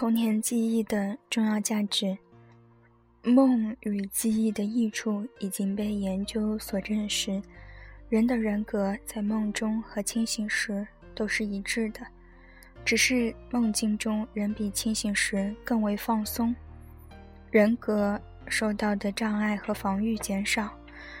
[0.00, 2.16] 童年记忆的重要价值，
[3.22, 7.42] 梦与记忆的益处已经被研究所证实。
[8.08, 12.00] 人的人格在梦中和清醒时都是一致的，
[12.82, 16.56] 只是梦境中人比清醒时更为放松，
[17.50, 20.72] 人格受到的障碍和防御减少，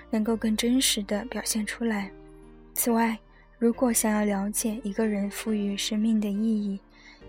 [0.08, 2.10] 能够更真实的表现出来。
[2.72, 3.18] 此外，
[3.58, 6.80] 如果想要了解一个人赋予生命的意义，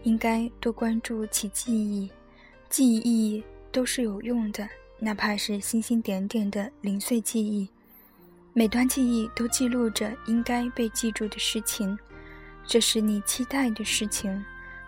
[0.03, 2.09] 应该多关注其记忆，
[2.69, 4.67] 记忆都是有用的，
[4.99, 7.67] 哪怕是星星点点的零碎记忆。
[8.53, 11.97] 每段记忆都记录着应该被记住的事情，
[12.65, 14.43] 这是你期待的事情，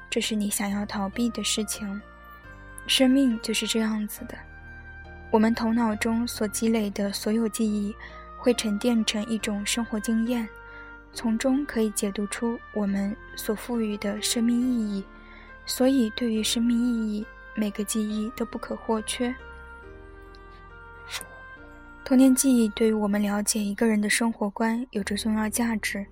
[0.10, 2.02] 这是你想要逃避的事情。
[2.88, 4.38] 生命就是这样子的，
[5.32, 7.96] 我们头脑中所积累的所有记忆，
[8.38, 10.46] 会沉淀成一种生活经验，
[11.14, 15.04] 从中可以解读出我们所赋予的生命意义。
[15.66, 19.34] 所以，对于生命意义，每个记忆都不可或缺。
[22.04, 26.06] 童年记忆对于我们了解一个人的生活观有着重要价值，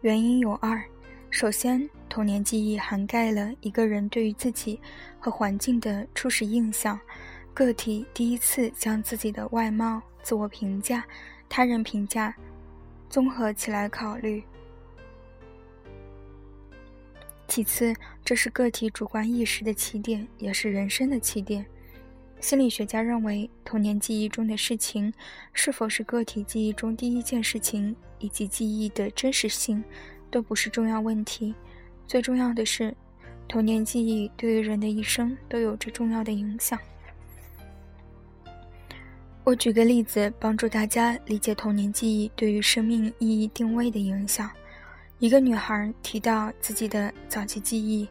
[0.00, 0.82] 原因有二：
[1.28, 4.80] 首先，童年记忆涵盖了一个人对于自己
[5.20, 6.98] 和环境的初始印象，
[7.52, 11.04] 个体第一次将自己的外貌、自我评价、
[11.46, 12.34] 他人评价
[13.10, 14.40] 综合起来考虑；
[17.46, 21.64] 其次，这是个体主观意识的起点，也是人生的起点。
[22.40, 25.12] 心理学家认为，童年记忆中的事情
[25.52, 29.82] 是否是个体记忆中第一件事情，以及记忆的真实性，
[30.30, 31.54] 都不是重要问题。
[32.06, 32.94] 最重要的是，
[33.46, 36.78] 童年记忆对于人的一生都有着重要的影响。
[39.44, 44.50] 我举个例子，帮助大家理解童年记忆对于生命意义定位的影响。
[45.18, 48.08] 一个女孩提到自己的早期记忆：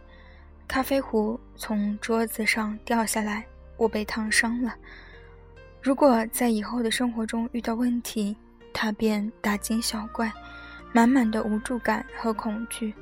[0.68, 3.46] 咖啡壶从桌子上掉下来。
[3.76, 4.74] 我被烫伤了。
[5.82, 8.38] 如果在以后的生活中遇到问题，
[8.72, 10.32] 她便大惊小怪，
[10.94, 12.94] 满满的无助感和恐惧。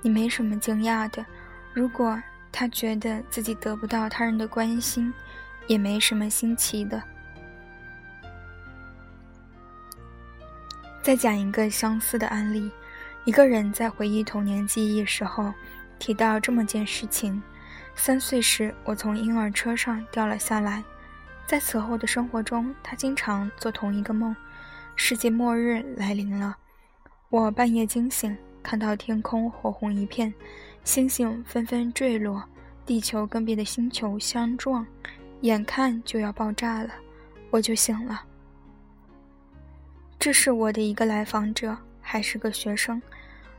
[0.00, 1.26] 你没什么惊讶的。
[1.74, 2.20] 如果
[2.50, 5.12] 他觉得自己得不到他人的关心，
[5.66, 7.02] 也没什么新奇的。
[11.02, 12.70] 再讲一个相似的案例：
[13.24, 15.52] 一个人在回忆童年记忆时候，
[15.98, 17.40] 提到这么件事情。
[17.94, 20.82] 三岁时，我从婴儿车上掉了下来。
[21.46, 24.34] 在此后的生活中，他经常做同一个梦：
[24.96, 26.56] 世界末日来临了。
[27.28, 30.32] 我半夜惊醒，看到天空火红一片，
[30.84, 32.42] 星星纷纷坠落，
[32.86, 34.86] 地球跟别的星球相撞，
[35.42, 36.90] 眼看就要爆炸了。
[37.50, 38.22] 我就醒了。
[40.18, 41.76] 这是我的一个来访者，
[42.10, 43.00] 还是个学生。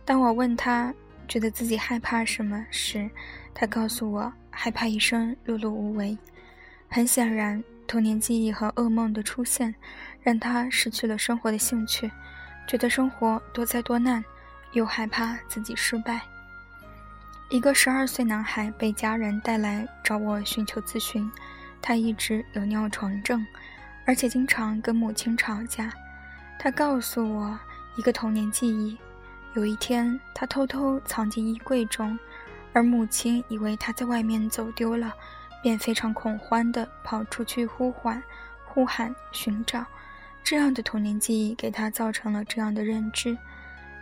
[0.04, 0.94] 当我问他
[1.26, 3.10] 觉得自己害怕什么时，
[3.54, 6.18] 他告诉我，害怕一生碌碌无为。
[6.90, 9.74] 很显然，童年记忆和噩梦的出现，
[10.22, 12.12] 让他失去了生活的兴趣，
[12.68, 14.22] 觉得生活多灾多难，
[14.74, 16.20] 又害怕自己失败。
[17.50, 21.32] 一个十二岁男孩被家人带来找我寻求咨询，
[21.82, 23.48] 他一直有尿床症，
[24.06, 25.90] 而且经常跟母亲吵架。
[26.60, 27.58] 他告诉我
[27.96, 28.98] 一个童年记忆：
[29.54, 32.18] 有一天，他偷偷藏进衣柜中。
[32.74, 35.14] 而母亲以为他在外面走丢了，
[35.62, 38.24] 便非常恐慌地跑出去呼唤、
[38.66, 39.86] 呼喊、寻找。
[40.42, 43.38] 这样的童年记忆给他造成了这样的认知：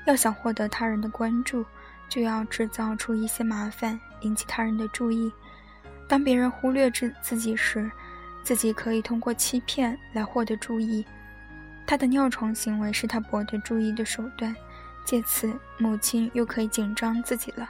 [0.05, 1.65] 要想获得他人的关注，
[2.07, 5.31] 就要制造出一些麻烦，引起他人的注意。
[6.07, 7.89] 当别人忽略自自己时，
[8.43, 11.03] 自己可以通过欺骗来获得注意。
[11.89, 14.55] 他的尿床行为是他博得注意的手段，
[15.03, 17.67] 借此母亲又可以紧张自己了。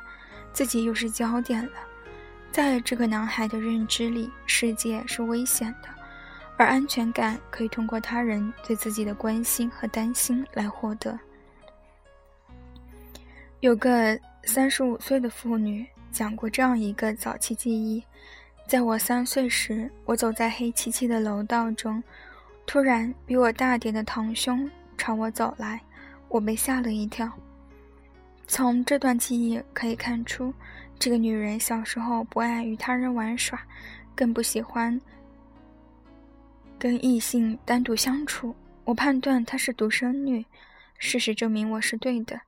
[0.52, 1.72] 自己又是焦点了，
[2.52, 5.88] 在这个男孩的认知里，世界是危险的，
[6.58, 11.18] 而安全感可以通过他人对自己的关心和担心来获得。
[13.62, 18.04] 有个三十五岁的妇女讲过这样一个早期记忆：
[18.68, 22.04] 在我三岁时，我走在黑漆漆的楼道中，
[22.70, 25.82] 突然比我大点的堂兄朝我走来，
[26.28, 27.28] 我被吓了一跳。
[28.46, 30.54] 从这段记忆可以看出，
[31.00, 33.60] 这个女人小时候不爱与他人玩耍，
[34.14, 35.02] 更不喜欢
[36.78, 38.56] 跟异性单独相处。
[38.84, 40.46] 我判断她是独生女，
[41.00, 42.40] 事实证明我是对的。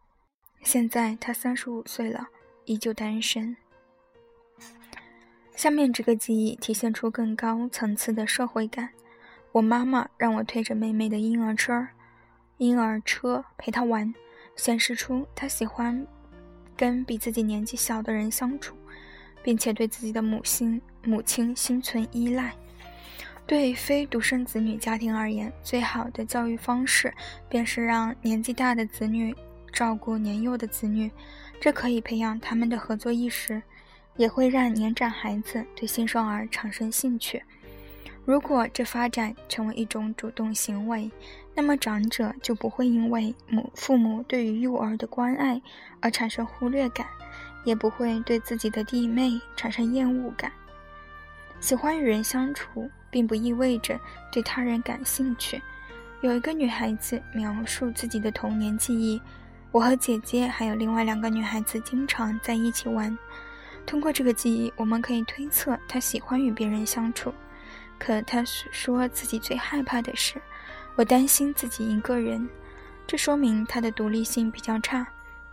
[0.62, 2.28] 现在她三十五岁了，
[2.66, 3.58] 依旧单身。
[5.56, 8.88] 下面这个记忆体现出更高层次的社会感。
[9.52, 11.88] 我妈妈让我推着妹妹的婴儿车，
[12.58, 14.14] 婴儿车陪她玩。
[14.58, 16.06] 显示出她喜欢
[16.76, 18.76] 跟比自己年纪小的人相处，
[19.42, 22.54] 并且对自己的母亲母亲心存依赖。
[23.48, 27.12] 对非独生子女家庭而言，最好的教育方式
[27.50, 29.34] 便是让年纪大的子女
[29.72, 31.10] 照顾年幼的子女，
[31.60, 33.64] 这可以培养他们的合作意识，
[34.18, 37.42] 也会让年长孩子对新生儿产生兴趣。
[38.24, 41.10] 如果这发展成为一种主动行为，
[41.56, 45.60] 那么长者就不会因为母父母对于幼儿的关爱
[46.00, 47.08] 而产生忽略感，
[47.64, 50.52] 也不会对自己的弟妹产生厌恶感。
[51.60, 54.00] 喜欢与人相处，并不意味着
[54.32, 55.62] 对他人感兴趣。
[56.22, 59.20] 有一个女孩子描述自己的童年记忆：
[59.72, 63.18] 我和姐姐还有另外两个女孩子经常在一起玩。
[63.86, 67.34] 通过这个记忆，我们可以推测她喜欢与别人相处。
[68.02, 70.42] 可他说自己最害怕的是。
[70.96, 72.50] 我担心自己一个人，
[73.06, 75.08] 这说明他的独立性比较差。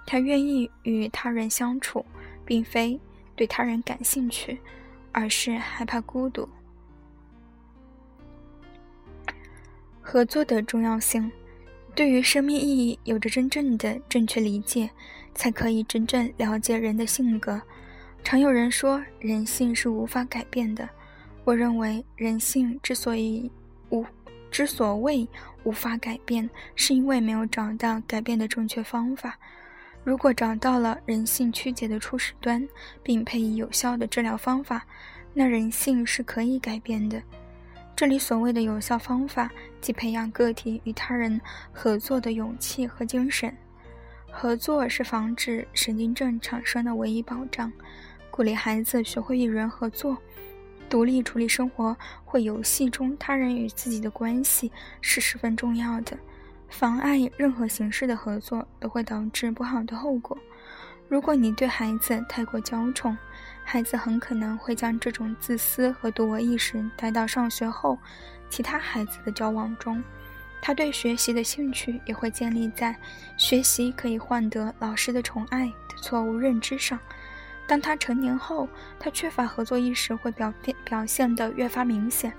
[0.07, 2.03] 他愿意与他人相处，
[2.47, 2.99] 并非
[3.37, 4.59] 对他人感兴趣，
[5.13, 6.49] 而是害怕孤独。
[10.01, 11.31] 合作的重要性，
[11.95, 14.89] 对于生命意义有着真正的正确理解，
[15.35, 17.61] 才可以真正了解人的性格。
[18.25, 20.89] 常有人说人性是无法改变的，
[21.49, 23.51] 我认为人性之所以
[23.89, 24.05] 无。
[24.51, 25.27] 之所谓
[25.65, 29.35] 无法改变，是因为没有找到改变的正确方法。
[30.05, 32.69] 如果找到了人性曲解的初始端，
[33.03, 34.85] 并配以有效的治疗方法，
[35.33, 37.23] 那人性是可以改变的。
[37.97, 39.51] 这里所谓的有效方法，
[39.81, 41.41] 即培养个体与他人
[41.73, 43.51] 合作的勇气和精神。
[44.31, 47.73] 合作是防止神经症产生的唯一保障。
[48.31, 50.15] 鼓励孩子学会与人合作。
[50.89, 56.19] 独立处理生活或游戏中他人与自己的关系是十分重要的。
[56.69, 60.37] 妨碍任何形式的合作都会导致不好的后果。
[61.09, 63.17] 如果你对孩子太过娇宠，
[63.65, 67.99] 孩子很可能会将这种自私和独我意识带到上学后
[68.51, 70.03] 其他孩子的交往中。
[70.61, 72.95] 他对学习的兴趣也会建立在
[73.37, 76.99] 学习可以换得老师的宠爱的错误认知上。
[77.69, 78.67] 当他成年后，
[78.99, 82.33] 他缺乏合作意识会表变表现得越发明显。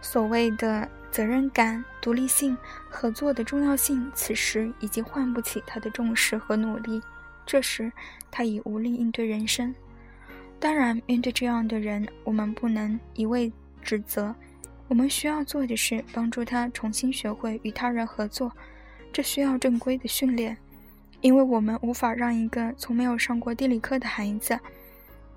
[0.00, 2.56] 所谓的责任感、独立性、
[2.88, 7.02] 合作的重要性，此时已经唤不起他的重视和努力。
[7.44, 7.92] 这时，
[8.30, 9.74] 他已无力应对人生。
[10.58, 14.34] 当然，面对这样的人，我们不能一味指责。
[14.88, 18.50] 我们需要做的是帮助他重新学会与他人合作，
[19.12, 20.56] 这需要正规的训练。
[21.20, 24.58] 因为我们无法让一个从没有上过地理课的孩子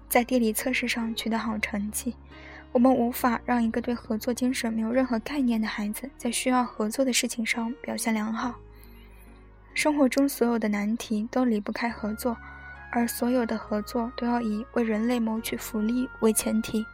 [0.07, 2.15] 在地理测试上取得好成绩，
[2.71, 8.55] 我们无法让一个对合作精神没有任何概念的孩子在需要合作的事情上表现良好。
[9.73, 12.35] 生活中所有的难题都离不开合作，
[12.91, 16.85] 而所有的合作都要以为人类谋取福利为前提。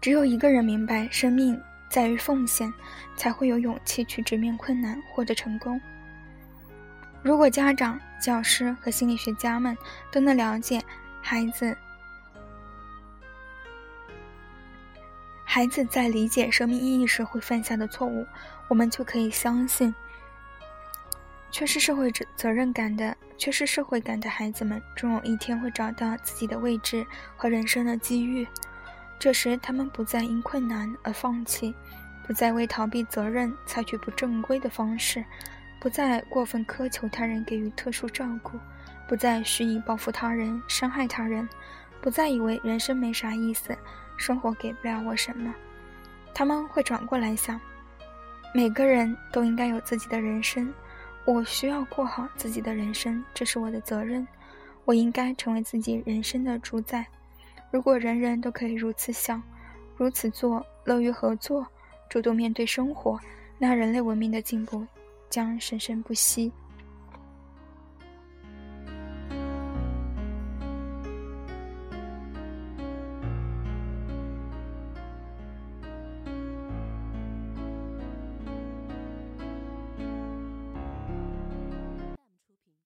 [0.00, 1.60] 只有一个人明白生命
[1.90, 2.72] 在于奉献，
[3.16, 5.80] 才会有勇气去直面困难，获得成功。
[7.22, 9.76] 如果家长、教师和心理学家们
[10.10, 10.82] 都能了解
[11.20, 11.76] 孩子，
[15.44, 18.26] 孩子在理解生命意义时会犯下的错误，
[18.68, 19.94] 我们就可以相信，
[21.50, 27.06] 缺失社会责责任感的、缺失社会感的孩子们，终有一天会找到自己的位置
[27.36, 28.48] 和人生的机遇。
[29.20, 31.72] 这时，他们不再因困难而放弃，
[32.26, 35.24] 不再为逃避责任采取不正规的方式。
[35.82, 38.52] 不再过分苛求他人给予特殊照顾，
[39.08, 41.48] 不再蓄意报复他人、伤害他人，
[42.00, 43.76] 不再以为人生没啥意思，
[44.16, 45.52] 生活给不了我什么。
[46.32, 47.60] 他们会转过来想：
[48.54, 50.72] 每个人都应该有自己的人生，
[51.24, 54.24] 我需要过好自己的人生，这是我的责任。
[54.84, 57.04] 我应该成为自己人生的主宰。
[57.72, 59.42] 如果人人都可以如此想、
[59.96, 61.66] 如此做，乐于合作，
[62.08, 63.18] 主动面对生活，
[63.58, 64.86] 那人类文明的进步。
[65.32, 66.52] 将生生不息。